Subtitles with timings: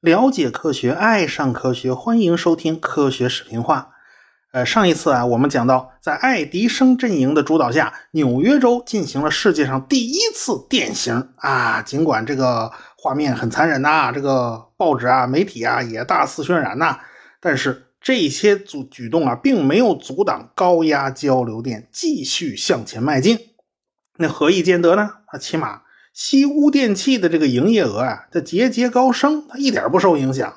[0.00, 3.90] 了解科学，爱上科学，欢迎收听科学视频化。
[4.52, 11.82] 呃，上一次啊，我们讲到，在爱迪生阵营的主导下，纽约州进行了世界上第一次电刑啊。
[11.82, 16.98] 尽管这个画面很残忍呐，这个报纸啊、媒体啊也大肆渲染呐，
[17.40, 23.38] 但是这些阻举动啊，并没有阻挡高压交流电继续向前迈进。
[24.18, 25.10] 那何以见得呢？
[25.26, 25.82] 啊，起码。
[26.12, 30.52] 西屋电器的这个营业额啊，它节节高升，它一点不受影响。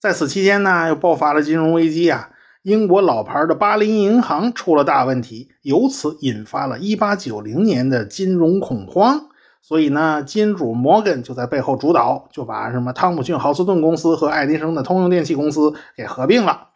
[0.00, 2.30] 在此期间呢，又爆发了金融危机啊，
[2.62, 9.26] 英国老牌的巴林银行出了大问题，由此引发了1890年的金融恐慌。
[9.60, 16.68] 所以呢，金主摩根就在背后主导，就把什么汤姆逊豪斯顿公司和爱迪生的通用电气公司给合并了。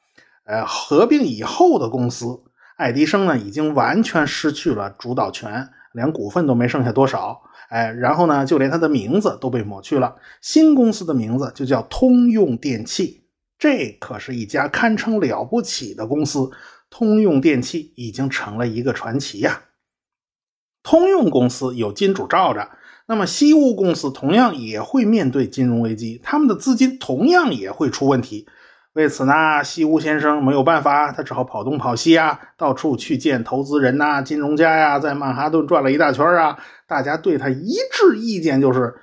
[0.44, 2.42] 呃，合并以后的公司，
[2.76, 7.40] 爱迪生呢已经完全失去了主导权，连股份都没剩下多少。
[7.70, 10.14] 哎，然后呢，就连他的名字都被抹去了。
[10.42, 13.24] 新公司的名字就叫通用电气，
[13.58, 16.50] 这可是一家堪称了不起的公司。
[16.90, 19.62] 通用电气已经成了一个传奇呀。
[20.84, 22.68] 通用公司有金主罩着，
[23.08, 28.46] 那么西屋公司同样也会面对金融危机，他们的资金同样也会出问题。
[28.94, 29.32] 为此呢，
[29.64, 36.56] 西屋先生没有办法，他只好跑东跑西啊，到处去见投资人呐、金融家呀，在曼哈顿转了一大圈啊。
[36.86, 38.94] 大家对他一致意见就是：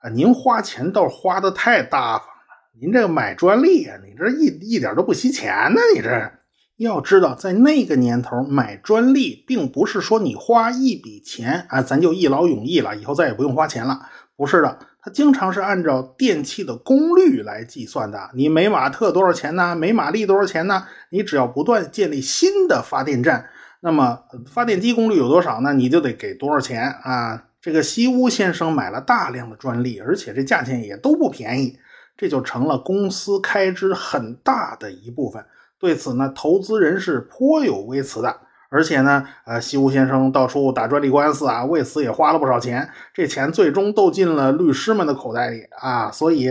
[0.00, 2.78] 啊，您花钱倒是花的太大方了。
[2.78, 5.80] 您这买专利啊，你这一一点都不惜钱呢。
[5.94, 6.30] 你这
[6.76, 13.98] 要知道，在那个年头买专利，并不是说你花一笔钱啊，咱就一劳永逸了，以后再也不用花钱了。
[14.36, 14.78] 不是的。
[15.00, 19.76] 它经常是按照电器的功率来计算的，你每瓦特多少钱呢？
[19.76, 20.86] 每马力多少钱呢？
[21.10, 23.48] 你只要不断建立新的发电站，
[23.80, 25.72] 那么发电机功率有多少呢？
[25.72, 27.44] 你就得给多少钱啊？
[27.60, 31.78] 这个西屋先生买了大量的专利，而且这价钱也都不便宜，
[32.16, 35.44] 这就成了公司开支很大的一部分。
[35.78, 38.36] 对此呢，投资人是颇有微词的。
[38.70, 46.10] 而且呢，呃，西屋先生到处打专利官司啊，为此也花了不少钱，这钱最终都进了律师们的口袋里啊。
[46.10, 46.48] 所以，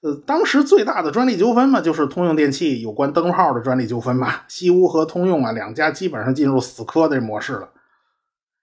[0.00, 4.32] 呃，当时最大的专利纠纷嘛，就是通用电气有关灯泡的专利纠纷嘛。
[4.48, 7.68] 西屋和通用啊两家基本上进入死磕的模式了。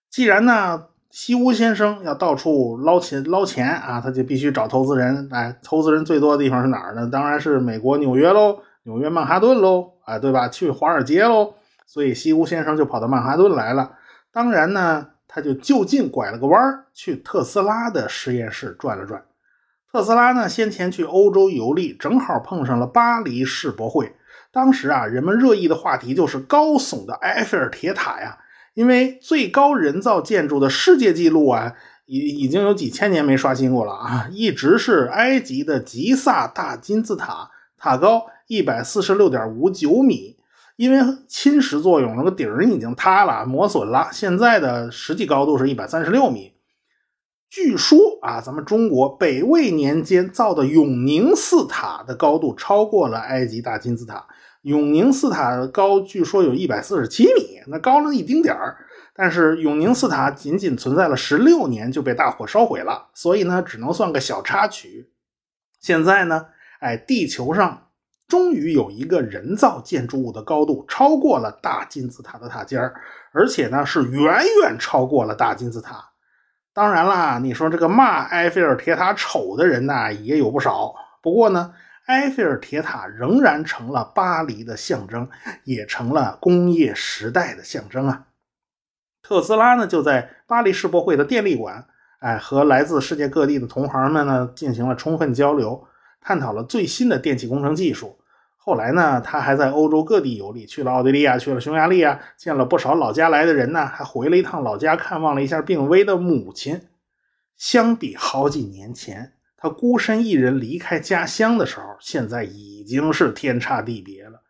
[0.09, 5.29] 既然呢，西屋先生要到处捞钱捞钱啊，他就必须找投资人。
[5.31, 7.07] 哎，投资人最多的地方是哪儿呢？
[7.11, 10.47] 当然是美国纽约喽，纽约曼哈顿喽，啊，对吧？
[10.47, 11.53] 去华尔街喽。
[11.95, 13.93] 所以西屋先生就跑到曼哈顿来了。
[14.29, 19.23] 当然呢，他就就近拐了个弯儿，去特斯拉的实验室转了转。
[19.89, 24.13] 特斯拉呢，先前去欧洲游历，正好碰上了巴黎世博会。
[24.51, 28.39] 当时啊，人们热议的话题就是高耸的埃菲尔铁塔呀。
[28.73, 31.75] 因为最高人造建筑的世界纪录啊，
[32.07, 40.34] 已已经有几千年没刷新过了啊，一直是埃及的吉萨大金字塔，塔高一百四十六点五九米。
[40.75, 44.09] 因为侵蚀作用，那个顶已经塌了、磨损了。
[44.11, 46.53] 现在的实际高度是一百三十六米。
[47.49, 54.25] 据说啊，咱们中国北魏年间造的永宁寺塔的高度超过了埃及大金字塔。
[54.63, 58.77] 永宁寺塔高据说有一百四十七米，那高了一丁点儿。
[59.13, 65.11] 但是永宁寺塔仅仅存在了十六年就被大火烧毁了，所以呢，只能算个小插曲。
[65.79, 66.47] 现在呢，
[66.81, 67.84] 哎，地球上。
[68.27, 72.95] 终于有一个人造建筑物的高度超过了大金字塔的塔尖儿，
[73.31, 76.03] 而且呢是远远超过了大金字塔。
[76.73, 80.93] 当然啦，你说这个骂埃菲尔铁塔丑的人呢也有不少。
[81.21, 81.73] 不过呢，
[82.07, 85.29] 埃菲尔铁塔仍然成了巴黎的象征，
[85.63, 88.25] 也成了工业时代的象征啊。
[89.21, 91.87] 特斯拉呢就在巴黎世博会的电力馆，
[92.19, 95.87] 哎，和来自世界各地的同行们呢进行了充分交流。
[96.25, 98.17] 探讨了最新的电气工程技术。
[98.57, 106.81] 后来呢，他还在欧洲各地游历，去了奥地利啊，去了匈牙利啊，见了不少老家来的人呢，还回了一趟老家，看望了一下病危的母亲。
[107.55, 114.41] 相比好几年前他孤身一人离开家乡的时候，现在已经是天差地别了。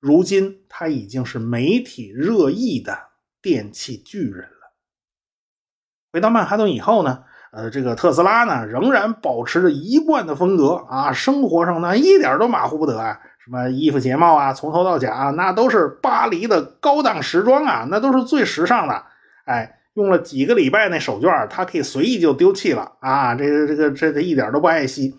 [0.00, 2.98] 如今他已经是媒体热议的
[3.42, 4.72] 电气巨人了。
[6.10, 7.24] 回到曼哈顿以后呢？
[7.50, 19.02] 呃，这个特斯拉呢，仍然保持着一贯的风格啊，生活上呢一点都马虎不得啊，什么衣服鞋帽啊，从头到脚啊那都是巴黎的高档时装啊，那都是最时尚的。
[19.46, 25.14] 哎，用了几个礼拜那手绢，他可以随意就丢弃了啊，这个这个这个一点都不爱惜。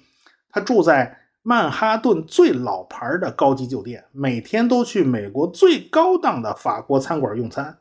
[0.51, 7.77] 他住在曼哈顿最老牌的高级酒店，每天都去美国最高档的法国餐馆用餐。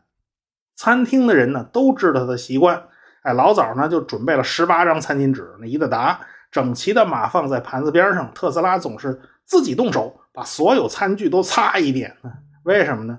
[0.75, 2.85] 餐厅的人呢都知道他的习惯，
[3.23, 6.21] 哎，老早呢就准备了十八张餐巾纸，那一大沓，
[6.51, 8.33] 整齐的码放在盘子边上。
[8.35, 12.17] 特斯拉总是自己动手把所有餐具都擦一遍，
[12.65, 13.19] 为什么呢？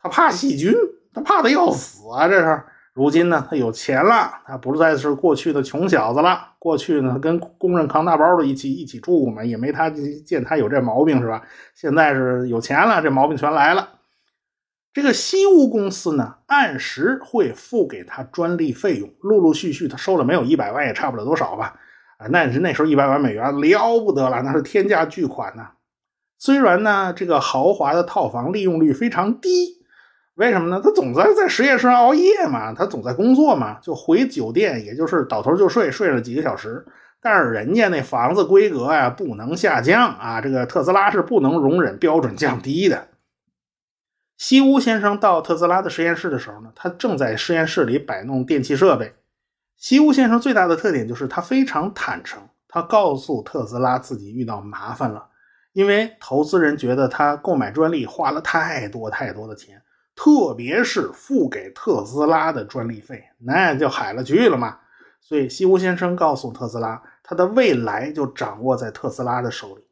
[0.00, 0.72] 他怕细菌，
[1.12, 2.28] 他怕的要死啊！
[2.28, 2.62] 这是。
[2.92, 6.50] 如今呢，他有钱了，他不再是过去的穷小子了。
[6.60, 9.90] 过去呢，跟工人扛大包的一起一起住嘛，也没他
[10.24, 11.42] 见他有这毛病是吧？
[11.74, 13.88] 现在是有钱了，这毛病全来了。
[14.94, 21.74] 这个西屋公司呢，按时会付给他专利费用，陆陆续续他收了没有一百万，也差不了多少吧？
[22.16, 25.70] 啊，那是那时候一百万美元了不得了，那是天价巨款呐。
[26.38, 29.82] 虽然呢，这个豪华的套房利用率非常低。
[30.36, 30.80] 为什么呢？
[30.80, 36.86] 他总在在实验室熬夜嘛，他总在工作嘛，就回酒店，也就是倒头就睡，睡了几个小时。
[37.20, 43.08] 但是人家那房子规格呀，不能下降啊，这个特斯拉是不能容忍标准降低的。
[44.46, 49.14] 西屋先生到特斯拉的实验室的时候呢，他正在实验室里摆弄电器设备。
[49.78, 55.26] 西屋先生最大的特点就是他非常坦诚，他告诉特斯拉自己遇到麻烦了，
[55.72, 59.80] 因为投资人觉得他购买专利花了太多太多的钱。
[60.14, 64.76] 特别是付给特斯拉的专利费，那就海了去了嘛。
[65.22, 69.86] 所以西屋先生告诉特斯拉，他的未来就掌握在特斯拉的手里。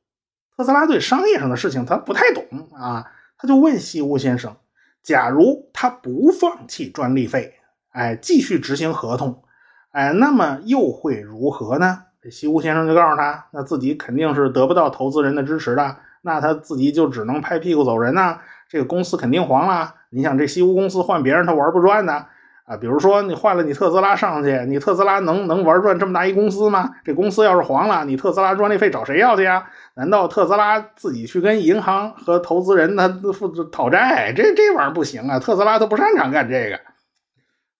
[0.54, 2.44] 特斯拉对商业上的事情他不太懂
[2.74, 3.10] 啊，
[3.42, 4.54] 他就问西屋先生：
[5.02, 7.54] 假如他不放弃专利费，
[7.90, 9.42] 哎，继续执行合同，
[9.90, 12.04] 哎，那么又会如何呢？
[12.22, 18.38] 这西屋先生就告诉他，那自己肯定是得不到投资人的支持的，那他自己就只能拍屁股走人呐。
[18.68, 19.92] 这个公司肯定黄了。
[20.10, 22.26] 你想，这西屋公司换别人他玩不转呢？
[22.64, 26.90] 啊比如说你换了你特斯拉上去，你特斯拉能能玩转这么大一公司吗？
[27.04, 29.66] 这公司要是黄了，你特斯拉专利费找谁要去呀？
[29.94, 34.32] 难道特斯拉自己去跟银行和投资人他负责讨债？
[34.34, 35.38] 这这玩意儿不行啊！
[35.38, 36.80] 特斯拉他不擅长干这个。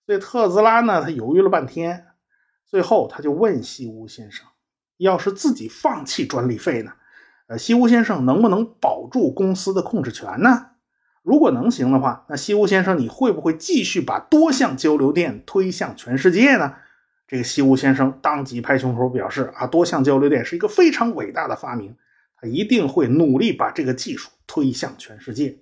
[0.05, 2.07] 所以特斯拉呢，他犹豫了半天，
[2.67, 4.45] 最后他就问西屋先生：
[4.99, 6.91] 要是自己放弃专利费呢？
[7.47, 10.72] 呃，西屋先生能不能保住公司的控制权呢？
[11.23, 16.75] 如果能行的话，那西屋先生，你会不会继续把多项交流电推向全世界呢？
[17.29, 21.97] 这个西屋先生当即拍胸脯表示：“啊，多项交流电是一个非常伟大的发明，
[22.37, 25.57] 他一定会努力把这个技术推向全世界。”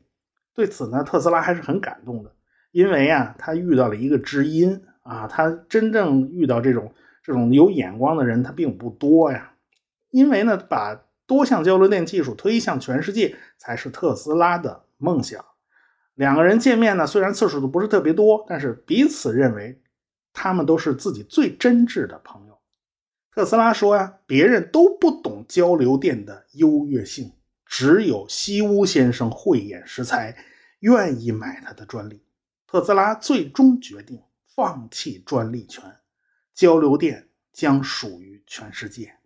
[0.52, 2.32] 对此呢，特斯拉还是很感动的，
[2.72, 6.92] 因为啊，他遇到了一个知音啊，他真正遇到这种
[7.22, 9.52] 这种有眼光的人，他并不多呀。
[10.10, 15.44] 因为呢，把多项交流电技术推向全世界，才是特斯拉的梦想。
[16.14, 19.80] 两个人见面呢，虽然次数都不是特别多，但是彼此认为
[20.32, 22.58] 他们都是自己最真挚的朋友。
[23.32, 27.32] 特斯拉说呀，别人都不懂交流电的优越性，
[27.64, 30.36] 只有西屋先生慧眼识才，
[30.80, 32.22] 愿意买他的专利。
[32.66, 34.20] 特斯拉最终决定
[34.54, 35.84] 放弃专利权，
[36.54, 39.16] 交流电将属于全世界。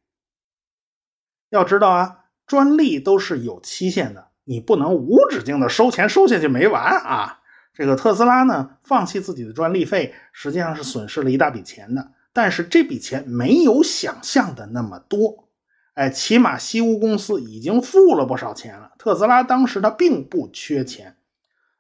[1.49, 4.31] 要知道啊，专利都是有期限的。
[4.45, 7.41] 你不能无止境的收钱收下去没完啊！
[7.73, 12.13] 这个特斯拉呢，放弃自己的专利费，实际上是损失了一大笔钱的。
[12.33, 15.49] 但是这笔钱没有想象的那么多，
[15.95, 18.93] 哎，起码西屋公司已经付了不少钱了。
[18.99, 21.17] 特斯拉当时他并不缺钱，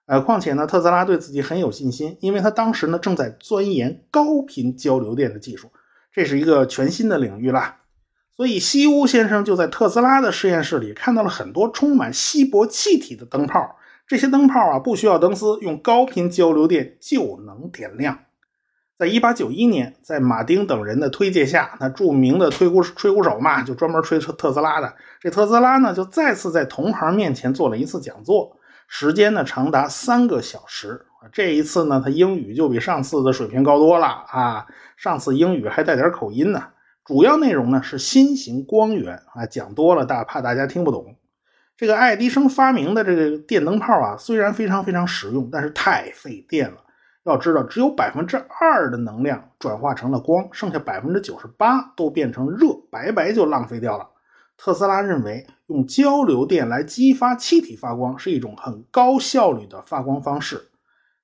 [0.06, 5.70] 呃，况且呢，特斯拉对自己很有信心，因为他当时呢正在钻研高频交流电的技术，
[6.12, 7.76] 这是一个全新的领域啦。
[8.36, 13.76] 所以，西屋先生就在特斯拉的实验室里看到了很多充满稀薄气体的灯泡。
[14.06, 18.18] 这些灯泡啊，不需要灯丝，用高频交流电就能点亮。
[18.98, 24.94] 在1891年，在马丁等人的推荐下，那著名的吹鼓吹鼓手嘛，就专门吹特斯拉的。
[25.20, 28.56] 这特斯拉呢，就再次在同行面前做了一次讲座，
[28.88, 31.06] 时间呢长达三个小时。
[31.32, 34.66] 这一次呢，他英语就比上次的水平高多了啊！
[34.96, 36.62] 上次英语还带点口音呢。
[37.04, 41.16] 主要内容呢是新型光源啊，讲多了大怕大家听不懂。
[41.76, 46.78] 这个爱迪生发明的这个电灯泡啊，虽然非常非常实用，但是太费电了。
[47.24, 54.06] 要知道，只有百分之二的能量转化成了光，剩下百分之九十八都变成热，白白就浪费掉了。
[54.56, 60.68] 特斯拉认为，用交流电来激发气体发光是一种很高效率的发光方式。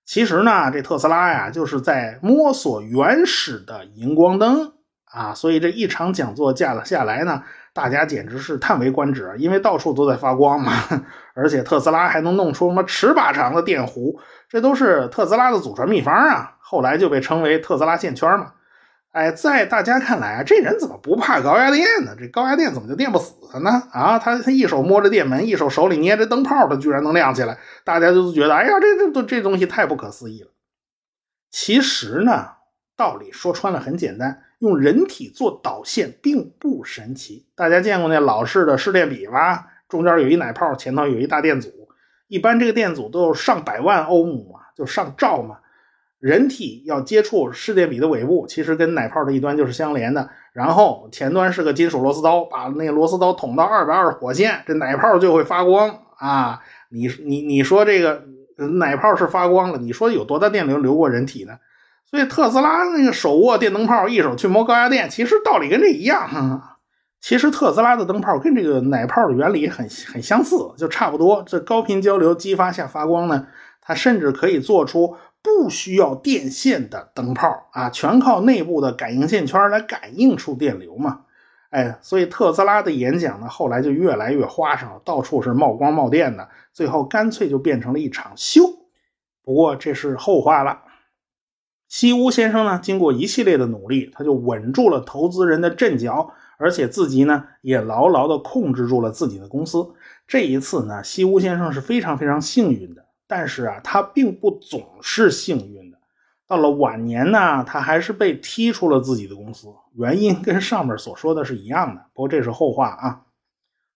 [0.04, 4.72] 其实呢，这特斯拉呀，就是在摸索原始的荧光灯。
[5.12, 10.73] 啊，所以这一场讲座架了下来呢，大家简直是叹为观止，因为到处都在发光嘛，
[11.35, 14.17] 而且特斯拉还能弄出什么尺把长的电弧，
[14.49, 16.57] 这都是特斯拉的祖传秘方啊。
[16.61, 18.52] 后来就被称为特斯拉线圈嘛。
[19.11, 22.14] 哎，在大家看来啊，这人怎么不怕高压电呢？
[22.17, 23.83] 这高压电怎么就电不死他呢？
[23.90, 30.50] 啊，他他一手摸着电门，一手手里捏着灯泡，他居然能亮起来，大家就觉得，哎呀，这这这这东西太不可思议了。
[31.50, 32.47] 其实呢，
[32.97, 37.45] 道理说穿了很简单，用人体做导线并不神奇。
[37.55, 39.64] 大家见过那老式的试电笔吗？
[39.88, 41.69] 中间有一奶泡，前头有一大电阻，
[42.29, 45.57] 一般这个电阻都有上百万欧姆啊，就上兆嘛。
[46.21, 55.88] 人体要接触试电笔的尾部，其实跟奶泡的一端就是相连的，然后前端是个金属螺丝刀，把那个螺丝刀捅到二百二火线，这奶泡就会发光
[56.19, 56.61] 啊！
[56.90, 58.23] 你你你说这个
[58.57, 61.59] 奶泡是发光了，你说有多大电流流过人体呢？
[62.11, 66.79] 所以特斯拉那个手握电灯泡，一手去摸高压电，其实道理跟这一样哈。
[67.21, 71.43] 其实特斯拉的灯泡跟这个奶泡的原理很很相似，就差不多。
[71.47, 73.47] 这高频交流激发下发光呢，
[73.81, 75.17] 它甚至可以做出。
[75.43, 81.21] 不需要电线的灯泡啊，全靠内部的感应线圈来感应出电流嘛。
[81.71, 88.61] 哎，所以特斯拉的演讲呢，后来就越来越花哨，到处是冒光冒电的，最后干脆就变成了一场秀。
[89.43, 90.79] 不过这是后话了。
[91.90, 99.85] 西屋先生呢，经过一系列的努力，他就稳住了投资人的阵脚，而且自己呢，也牢牢地控制住了自己的公司。
[100.25, 103.04] 这一次呢，西屋先生是非常非常幸运的。
[103.26, 105.99] 但是啊，他并不总是幸运的。
[106.47, 109.66] 到了晚年呢，他还是被踢出了自己的公司，
[109.97, 112.02] 原因跟上面所说的是一样的。
[112.14, 113.23] 不过这是后话啊。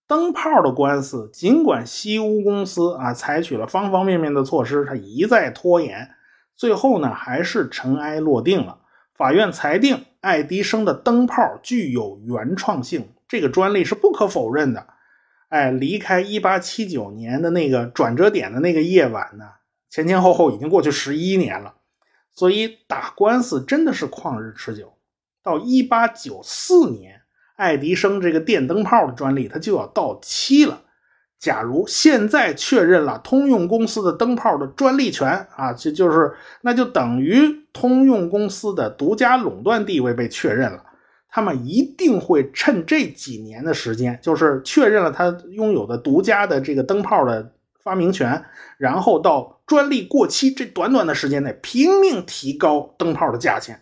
[0.09, 6.11] 灯泡的官司，尽管西屋公司啊采取了方方面面的措施，他一再拖延，
[6.57, 8.79] 最后呢还是尘埃落定了。
[9.15, 14.87] 法院裁定爱迪生的灯泡具有原创性，这个专利是不可否认的。
[15.49, 19.45] 哎，离开一八七九年的那个转折点的那个夜晚呢，
[19.89, 21.75] 前前后后已经过去十一年了，
[22.33, 24.95] 所以打官司真的是旷日持久。
[25.45, 27.21] 到一八九四年，
[27.55, 30.83] 爱迪生这个电灯泡的专利它就要到期了。
[31.45, 36.33] 假如现在确认了通用公司的灯泡的专利权啊，这就是
[36.63, 40.83] 那就等于通用公司的独家垄断地位被确认了。
[41.29, 48.43] 他们一定会趁这几年的时间，就是确认了他拥有的独家的这个灯泡的发明权，
[48.79, 53.79] 然后到专利过期这短短的时间内拼命提高灯泡的价钱。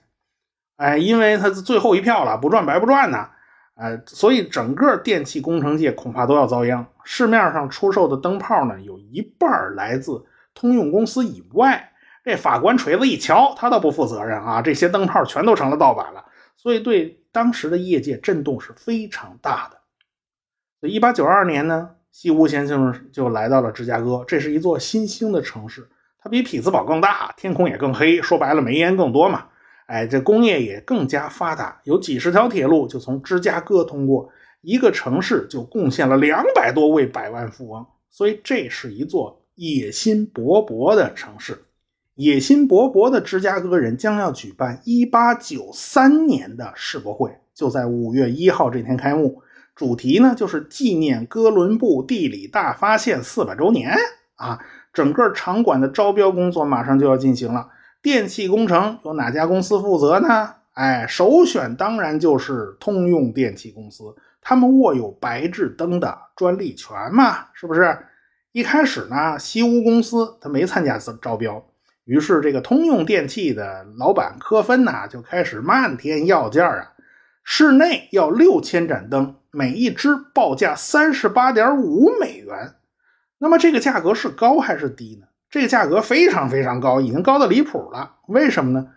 [0.78, 3.28] 哎，因为他最后一票了，不赚白不赚呐。
[3.75, 6.87] 呃，所以整个电气工程界恐怕都要遭殃。
[7.05, 10.25] 市面上出售的灯泡呢，有一半来自
[10.55, 11.93] 通用公司以外。
[12.25, 16.25] 这法官锤子一瞧，他倒不负责任啊，这些灯泡全都成了盗版了。
[16.57, 17.19] 所以对。
[17.35, 20.87] 当时的业界震动是非常大的。
[20.87, 24.23] 一八九二年呢，西屋先生就来到了芝加哥。
[24.29, 25.88] 这是一座新兴的城市，
[26.19, 28.21] 它比匹兹堡更大，天空也更黑。
[28.21, 29.47] 说白了，煤烟更多嘛。
[29.93, 34.27] 哎，这工业也更加发达，有几十条铁路就从芝加哥通过。
[34.63, 37.85] 一个城市就贡献了两百多位百万富翁。
[38.09, 41.65] 所以，这是一座野心勃勃的城市。
[42.15, 49.43] 野心勃勃的芝加哥人将要举办1893年的世博会，就在5月1号这天开幕。
[49.75, 53.95] 主题呢就是纪念哥伦布地理大发现400周年
[54.37, 54.59] 啊！
[54.95, 57.69] 整个场馆的招标工作马上就要进行了。
[58.02, 60.54] 电气工程由哪家公司负责呢？
[60.73, 67.97] 哎，首选当然就是通用电气公司，他们握有白炽灯的专利权嘛，是不是？
[68.50, 71.64] 一开始呢，西屋公司他没参加招标。
[72.04, 76.92] 于是，这个通用电气的老板科芬呐，就开始漫天要价啊！
[77.44, 82.75] 室内要六千盏灯，每一只报价三十八点五美元。
[83.38, 85.26] 那么，这个价格是高还是低呢？
[85.52, 88.11] 这个价格非常非常高，已经高的离谱了。
[88.28, 88.88] 为什么呢？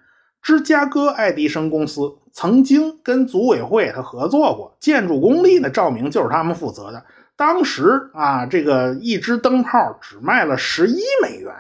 [0.42, 7.04] 芝加哥爱迪生公司曾经跟组委会他合作过，建筑工地的，照明就是他们负责的。
[7.36, 11.54] 当时啊，这个一只灯泡只卖了十一美元。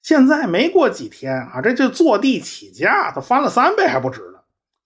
[0.00, 4.38] 现在没过几天啊，这就坐地起价，它翻了三倍还不止呢。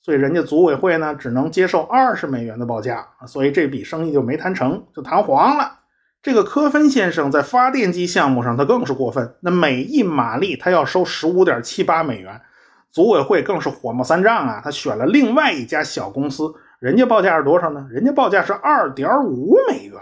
[0.02, 5.78] 所以人家组委会呢，只能接受二十美元的报价，所以这笔生意就没谈成就谈黄了。
[6.20, 12.40] 这个科芬先生在发电机项目上他更是过分，那每一马力他要收十五点七八美元，
[12.90, 17.86] 组委会更是火冒三丈啊，他选了另外一家小公司，人家报价是多少呢？
[17.90, 20.00] 人家报价是二点五美元。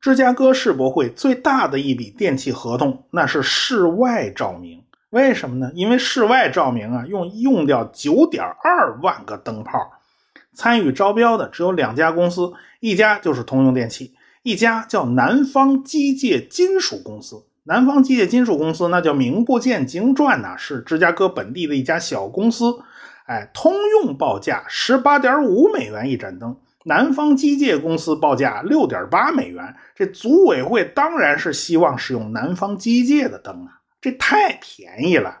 [0.00, 4.82] 芝加哥世博会最大的一笔电气合同，那是室外照明。
[5.10, 5.70] 为什么呢？
[5.74, 9.78] 因为室外照明啊，用用掉九点二万个灯泡。
[10.54, 17.44] 参与招标的只有两家公司，一家就是通用电器，一家叫南方机械金属公司。
[17.64, 22.74] 南方机械金属公司那叫名不见经传呐，是芝加哥本地的一家小公司。
[23.26, 23.72] 哎，通
[24.02, 26.56] 用报价十八点五美元一盏灯。
[26.84, 35.38] 南方机械公司报价六点八美元，这组委会当然是希望使用南方机械的灯啊，这太便宜了。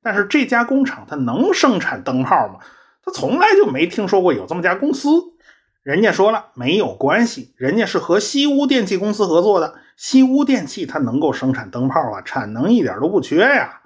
[0.00, 2.60] 但是这家工厂它能生产灯泡吗？
[3.04, 5.08] 他从来就没听说过有这么家公司。
[5.86, 9.72] 人家说了没有关系，人家是和西屋电器公司合作的。
[9.96, 13.80] 西屋电器它能够生产灯泡啊，产能一点都不缺呀。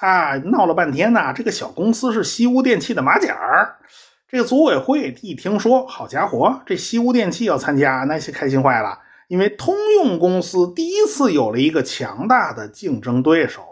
[0.00, 3.76] 啊，闹了半天呢，这个小公司是西屋电器的马甲儿。
[4.28, 8.98] 这个组委会一听说，好家伙，这西屋电器要参加，那些开心坏了。
[9.28, 13.62] 因为通用公司第一次有了一个强大的竞争对手，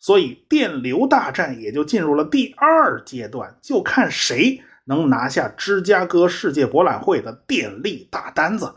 [0.00, 4.62] 所以电流大战也就进入了第二阶段，就看谁。
[4.88, 8.72] 能拿下芝加哥世界博览会的电力大单子，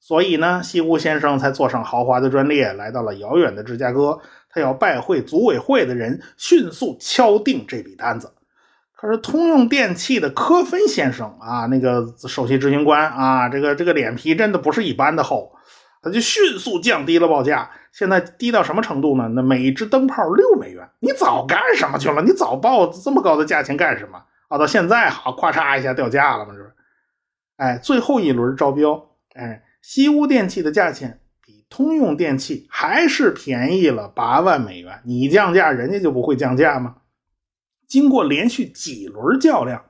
[0.00, 4.18] 所以呢，西屋先生才坐上豪华的专列，来到了遥远的芝加哥。
[4.48, 8.32] 他要拜会组委会的人，迅速敲定这笔单子。
[8.94, 15.52] 可是通用电气的科芬先生啊，那个首席执行官啊，这个这个脸皮真的不是一般的厚，
[16.00, 17.70] 他就迅速降低了报价。
[17.92, 19.28] 现在低到什么程度呢？
[19.34, 22.22] 那每一只灯泡六美元，你早干什么去了？
[22.22, 24.22] 你早报这么高的价钱干什么？
[24.48, 26.72] 好，到现在好，咵嚓一下掉价了嘛，是不是？
[27.56, 35.00] 哎，最后一轮招标，哎，西屋电器的价钱比通用电器还是便宜了八万美元。
[35.04, 36.96] 你降价，人家就不会降价吗？
[37.88, 39.84] 经过连续几轮较量，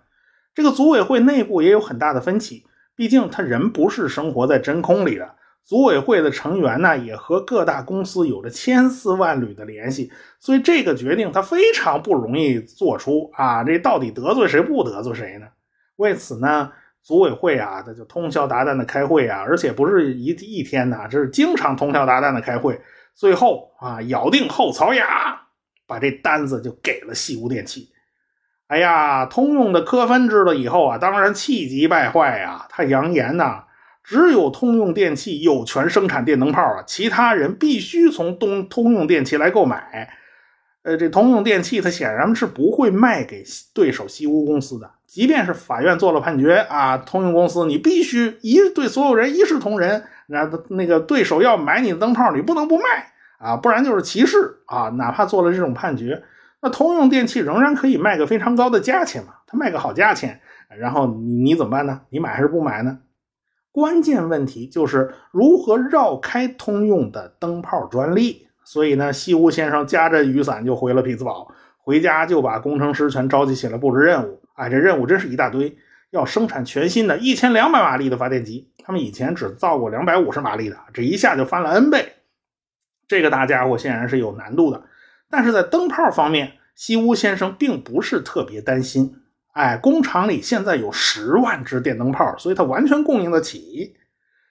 [0.55, 2.67] 这个组委会内部也有很大的分歧。
[2.95, 5.36] 毕竟他人不是生活在真空里的。
[5.67, 13.65] 组委会的成员呢，也和各大公司有着千丝万缕的联系，所以这个决定他非常不容易做出啊！
[13.65, 15.49] 这到底得罪谁不得罪谁呢？
[15.97, 16.71] 为此呢，
[17.03, 22.81] 组委会啊，他就通宵达旦的开会啊，而且不是一一天呐，这是经常通宵达旦的开会。
[23.17, 25.37] 最后啊，咬定后槽牙，
[25.85, 27.89] 把这单子就给了西屋电器。
[28.69, 33.65] 哎呀，通用的科芬知道以后啊，当然气急败坏呀，他扬言呐。
[34.07, 40.09] 只有通用电器有权生产电灯泡啊，其他人必须从东通用电器来购买。
[40.83, 43.43] 呃，这通用电器它显然是不会卖给
[43.75, 52.85] 对手西屋公司的，即便是法院做了判决啊，通用公司你必须一对所有人一视同仁，那那个对手要买你的灯泡，你不能不卖
[53.39, 54.89] 啊，不然就是歧视啊。
[54.91, 56.23] 哪怕做了这种判决，
[56.63, 60.41] 那通用电器仍然可以卖个非常高的价钱嘛，它卖个好价钱，
[60.79, 62.03] 然后你你怎么办呢？
[62.11, 62.97] 你买还是不买呢？
[63.77, 68.49] 关键问题就是如何绕开通用的灯泡专利。
[68.65, 74.41] 所以呢，西屋先生夹着雨伞就回了匹兹堡，回家就把工程师全召集起来布置任务。
[74.55, 75.77] 哎，这任务真是一大堆，
[76.09, 78.67] 要生产全新的一千两百马力的发电机。
[78.83, 82.15] 他们以前只造过两百五十马力的，这一下就翻了 N 倍。
[83.07, 84.85] 这个大家伙显然是有难度的。
[85.29, 89.21] 但是在灯泡方面，西屋先生并不是特别担心。
[89.57, 93.97] 哎，工厂里现在有十万只电灯泡，所以它完全供应得起。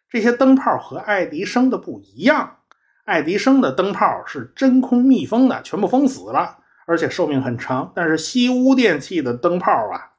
[0.10, 2.58] 这些灯泡和爱迪生的不一样，
[3.04, 7.94] 爱迪生的灯泡是真空密封的，全部封死了，而且寿命很长。
[7.96, 10.14] 但是西屋电器的灯泡啊，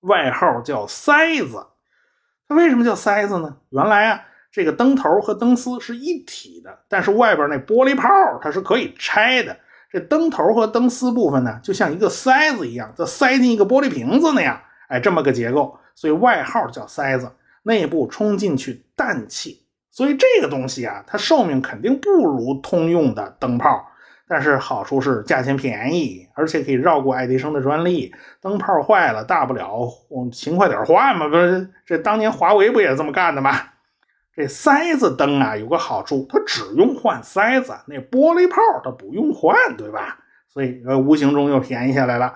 [0.00, 1.68] 外号叫塞子。
[2.46, 3.56] 它为什么叫塞子呢？
[3.70, 8.10] 原来啊，这个灯头和灯丝是一体的，但是外边那玻璃泡
[8.42, 9.58] 它是可以拆的。
[9.92, 17.30] 这灯头和灯丝部分呢，就像一个塞子一样，就塞进一个玻璃瓶子那样，哎，这么个结构，所以外号叫塞子。
[17.64, 23.86] 内部充进去氮气，所以这个东西啊，它寿命肯定不如通用的灯泡，
[24.26, 28.12] 但是好处是价钱便宜，而且可以绕过爱迪生的专利。
[28.40, 31.70] 灯泡坏了，大不了我勤快点换嘛，不是？
[31.86, 33.52] 这当年华为不也这么干的吗？
[34.34, 40.18] 这塞子灯啊，有个好处，它只用换塞子，那玻璃泡它不用换，对吧？
[40.48, 42.32] 所以呃，无形中又便宜下来了。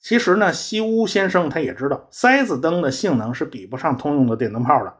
[0.00, 4.94] 其实呢，西屋先生他也知道，塞子灯的性能是比不上通用的电灯泡的。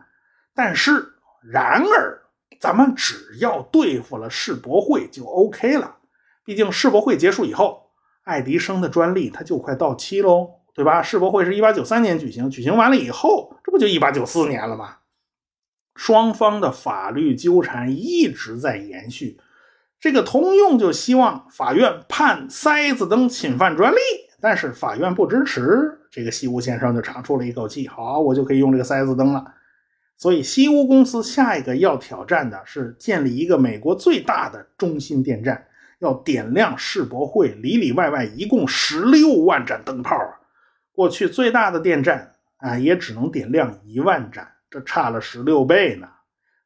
[0.54, 1.06] 但是，
[1.42, 2.22] 然而，
[2.60, 5.96] 咱们只要对付了世博会就 OK 了。
[6.44, 7.90] 毕竟世博会结束以后，
[8.24, 11.02] 爱迪生的专利它就快到期喽，对吧？
[11.02, 14.96] 世博会是一八九三年举行，举行完了以后，这不就一八九四年了吗？
[15.96, 19.40] 双方的法律纠缠一直在延续，
[19.98, 23.98] 这个通用就希望法院判塞子灯侵犯专利，
[24.40, 29.44] 但是法院不支持，这个西屋先生就长出了一口气，好，我就可以用这个塞子灯了。
[30.18, 35.66] 所以西屋公司下一个要挑战的是建立一个美国最大的中心电站，
[35.98, 40.40] 要点亮世博会里里外外一共十六万盏灯泡啊！
[40.92, 44.52] 过去最大的电站啊，也只能点亮一万盏。
[44.76, 46.06] 这差了十六倍呢，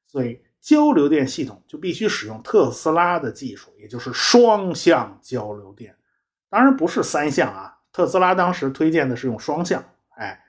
[0.04, 5.94] 所以交流电系统就必须使用特斯拉的技术，也就是双向交流电。
[6.48, 9.84] 当然不是三项啊，特斯拉当时推荐的是用双向。
[10.16, 10.42] 哎，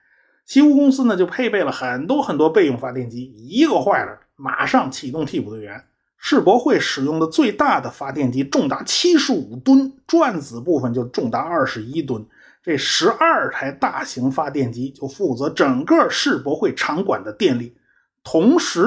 [0.43, 5.85] 西屋公司呢就配备了很多很多备用发电机，一个坏了马上启动替补队员。
[6.17, 12.25] 世博会使用的最大的发电机重达七十五吨，转子部分就重达二十一吨。
[12.63, 17.75] 这十二台大型发电机就负责整个世博会场馆的电力。
[18.23, 18.85] 同时，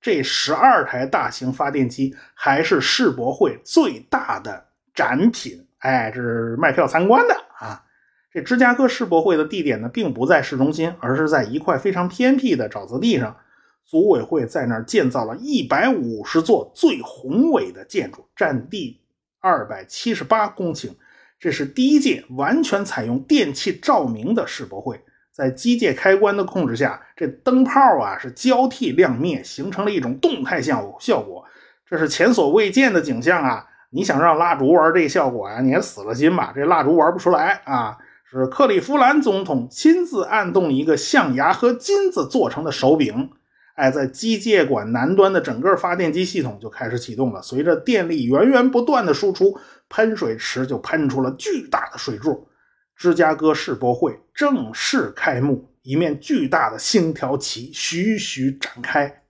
[0.00, 5.66] 这十二台大型发电机还是世博会最大的展品。
[5.78, 7.84] 哎，这是卖票参观的啊。
[8.32, 13.36] 这芝加哥世博会的地点呢，并不在市中心，而是在一块非常偏僻的沼泽地上。
[13.84, 19.00] 组委会在那儿建造了一百五十座最宏伟的建筑，占地
[19.38, 20.92] 二百七十八公顷。
[21.42, 25.00] 这是第一届完全采用电气照明的世博会，
[25.32, 31.44] 在机械开关的控制下，这灯泡啊是交替亮灭，形成了一种动态效效果。
[31.84, 33.66] 这是前所未见的景象啊！
[33.90, 37.98] 你想让蜡烛玩这效果呀，你也死了心吧，这蜡烛玩不出来啊！
[38.24, 43.30] 是克利夫兰总统亲自按动一个象牙和金子做成的手柄。
[43.74, 47.40] 哎，在机械馆南端的整个发电机系统就开始启动了。
[47.40, 49.58] 随着电力源源不断的输出，
[49.88, 52.46] 喷水池就喷出了巨大的水柱。
[52.94, 59.22] 芝加哥世博会正式开幕，一面巨大的星条旗徐徐展开。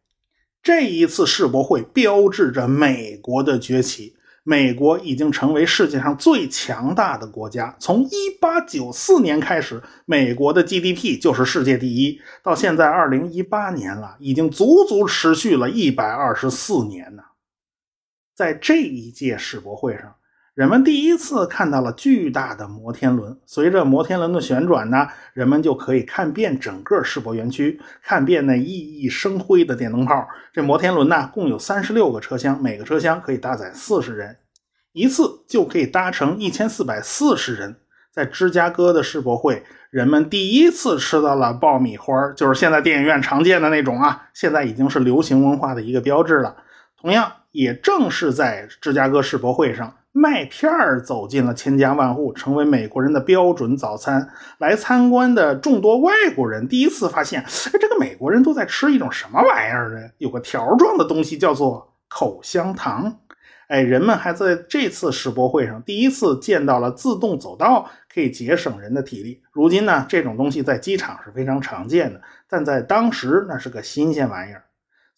[0.62, 4.16] 这一次世博会标志着美国的崛起。
[4.42, 7.76] 美国已经成为世界上最强大的国家。
[7.78, 17.22] 从一八九四年开始，美国的 GDP 就是世界第一，到现在二零一八年了，已经足足持续了一百二十四年呢。
[18.34, 20.16] 在这一届世博会上。
[20.54, 23.34] 人们第一次看到了巨大的摩天轮。
[23.46, 30.28] 随着摩天轮的旋转呢，人们就可以看遍整个世博园区，看遍那熠熠生辉的电灯泡。
[30.52, 34.36] 这摩天轮呢，共有三十六个车厢，每个车厢可以搭载四十人，
[34.92, 37.76] 一次就可以搭乘一千四百四十人。
[38.10, 46.54] 在芝加哥的世博会，人们第一次吃到了爆米花，就是现在电影院常见的那种啊，现在已经是流行文化的一个标志了。
[47.00, 49.94] 同样，也正是在芝加哥世博会上。
[50.12, 54.28] 麦片儿走进了千家万户，成为美国人的标准早餐。
[54.58, 60.08] 来参观的众多外国人第一次发现，哎，这个美国人都在吃一种什么玩意儿呢？
[60.18, 63.20] 有个条状的东西叫做口香糖。
[63.68, 69.42] 哎，人们还在这次世博会上第一次见到了自动走道，可以节省人的体力。
[69.50, 74.64] 如今呢，这种东西在机场是非常常见的，但在当时那是个新鲜玩意儿。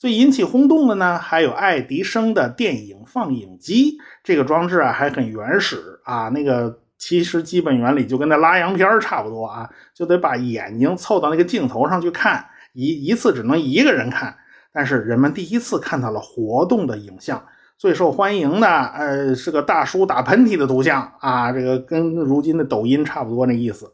[0.04, 3.96] 最引起轰动的呢，还有爱迪生的电影放映机。
[4.22, 6.28] 这个装置啊，还很原始啊。
[6.28, 14.36] 那个其实基本原理就跟那拉洋片差不多啊，就得把眼睛凑到那个镜头上去看，一一次只能一个人看。
[14.74, 17.42] 但是人们第一次看到了活动的影像，
[17.78, 21.50] 最受欢迎的，呃，是个大叔打喷嚏的图像啊。
[21.50, 23.90] 这个跟如今的抖音差不多那意思。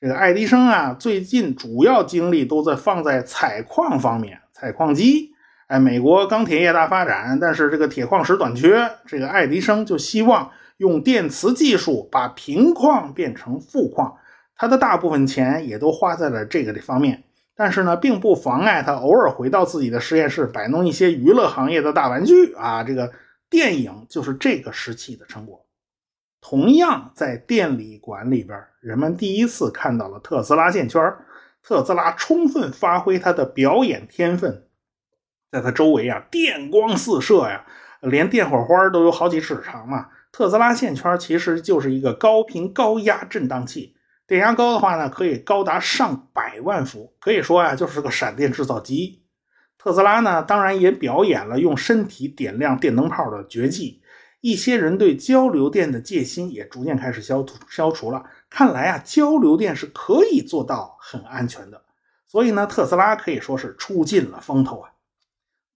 [0.00, 4.38] 这个爱迪生啊，最近主要精力都在放在采矿方面。
[4.52, 5.29] 采矿机，
[5.70, 14.16] 哎，美国钢铁业大发展，但是这个铁矿石短缺，这个爱迪生就希望用电磁技术把贫矿变成富矿，
[14.56, 17.22] 他的大部分钱也都花在了这个方面。
[17.54, 22.82] 但是呢，并不妨碍他偶尔回到自己的实验室摆弄一些娱乐行业的大玩具啊。
[22.82, 23.12] 这个
[23.48, 25.64] 电影就是这个时期的成果。
[26.40, 31.00] 同样，在电力馆里边，人们第一次看到了特斯拉线圈。
[31.62, 34.64] 特斯拉充分发挥他的表演天分，
[35.50, 37.64] 在它周围啊，电光四射呀，
[38.00, 40.08] 连电火花都有好几尺长嘛。
[40.32, 49.24] 特斯拉线圈其实就是一个高频高压振荡器，电压高的话呢，可以高达上百万伏，可以说啊，就是个闪电制造机。
[49.76, 54.00] 特斯拉呢，当然也表演了用身体点亮电灯泡的绝技。
[54.40, 58.24] 一些人对交流电的戒心也逐渐开始消消除了。
[58.48, 61.82] 看来啊，交流电是可以做到很安全的。
[62.26, 64.90] 所以呢，特斯拉可以说是出尽了风头啊。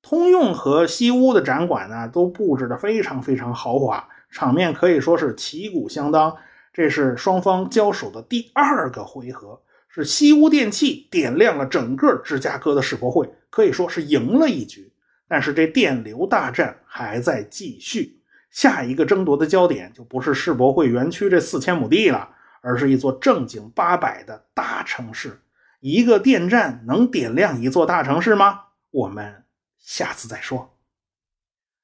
[0.04, 6.36] 通用和西屋的展馆呢，都布置的非常非常豪华，场面可以说是旗鼓相当。
[6.74, 14.92] 这是双方交手的第二个回合，是西屋电器点亮了整个芝加哥的世博会，可以说是赢了一局。
[15.26, 18.20] 但是这电流大战还在继续。
[18.50, 22.28] 下一个争夺的焦点就不是世博会园区这四千亩地了，
[22.60, 25.40] 而是一座正经八百的大城市。
[25.80, 28.60] 一个电站能点亮一座大城市吗？
[28.90, 29.42] 我们
[29.84, 30.70] 下次再说。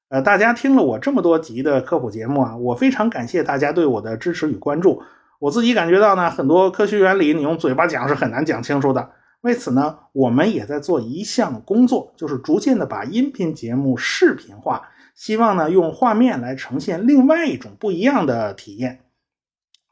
[0.09, 5.01] 呃，大家听了我这么多集的科普节目啊，我非常感谢大家对我的支持与关注。
[5.39, 9.11] 我自己感觉到呢，很多科学原理你用嘴巴讲是很难讲清楚的。
[9.41, 14.89] 为此呢，我们也在做一项工作，就是逐渐的把音频节目视频化。
[15.15, 18.99] 希望呢用画面来呈现另外一种不一样的体验。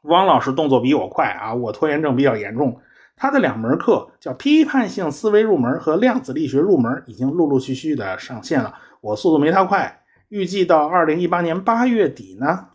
[0.02, 2.80] 汪老师动作比我快啊，我拖延症比较严重。
[3.22, 8.74] 他的两门课叫批判性思维入门和量子力学入门，已经陆陆续续的上线了。
[9.02, 12.68] 我速度没他快，预计到二零一八年八月底呢，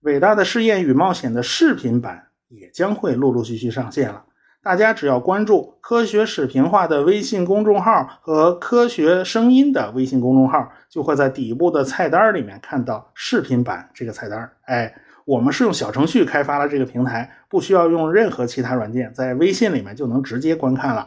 [0.00, 4.24] 伟大的试验与冒险的视频版也将会陆陆续续上线了。
[4.62, 14.50] 大家只要关注“科学视频化”的微信公众号和“科学声音”的微信公众号，就会在底部的菜单里面看到视频版这个菜单。
[14.62, 21.06] 哎，我们是用小程序开发了这个平台，不需要用任何其他软件，在微信里面就能直接观看了。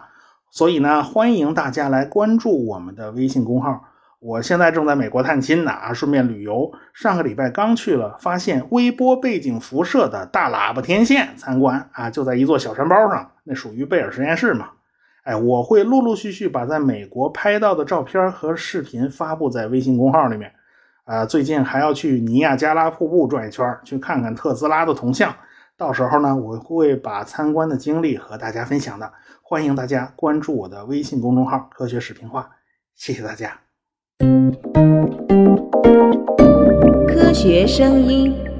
[0.51, 3.85] 所以呢，欢迎大家来关注我们的微信公号。
[4.19, 6.71] 我现在正在美国探亲呢，啊，顺便旅游。
[6.93, 14.69] 上个礼拜刚去了，发现微波背景辐射的大喇叭天线参观啊，就在一座小山包上，那属于贝尔实验室嘛。
[15.23, 20.53] 哎，我会陆陆续续把在美国拍到的照片和视频发布在微信公号里面。
[21.05, 25.35] 啊，最近还要去尼亚加拉瀑布转一圈，去看看特斯拉的铜像。
[25.75, 29.11] 到时候呢，我会把参观的经历和大家分享的。
[29.41, 32.49] 欢迎大家关注我的微信公众号“科学视频化”，
[32.95, 33.59] 谢谢大家。
[37.07, 38.52] 科学声音。